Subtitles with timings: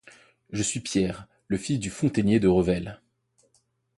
[0.49, 2.99] Je suis Pierre le fils du fontainier de Revel.